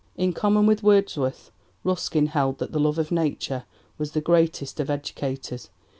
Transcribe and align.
In 0.15 0.33
common 0.33 0.65
with 0.65 0.81
Wordsworth 0.81 1.51
Ruskin 1.83 2.25
held 2.25 2.57
that 2.57 2.71
the 2.71 2.79
love 2.79 2.97
of 2.97 3.11
Nature 3.11 3.65
was 3.99 4.13
the 4.13 4.19
greatest 4.19 4.79
of 4.79 4.89
educators. 4.89 5.69